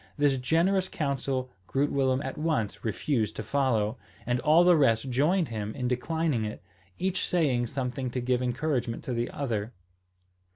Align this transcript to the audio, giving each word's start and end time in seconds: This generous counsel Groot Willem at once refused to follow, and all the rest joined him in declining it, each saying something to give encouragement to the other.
This 0.17 0.35
generous 0.37 0.89
counsel 0.89 1.51
Groot 1.67 1.91
Willem 1.91 2.23
at 2.23 2.35
once 2.35 2.83
refused 2.83 3.35
to 3.35 3.43
follow, 3.43 3.99
and 4.25 4.39
all 4.39 4.63
the 4.63 4.75
rest 4.75 5.11
joined 5.11 5.49
him 5.49 5.75
in 5.75 5.87
declining 5.87 6.43
it, 6.43 6.63
each 6.97 7.23
saying 7.27 7.67
something 7.67 8.09
to 8.09 8.19
give 8.19 8.41
encouragement 8.41 9.03
to 9.03 9.13
the 9.13 9.29
other. 9.29 9.73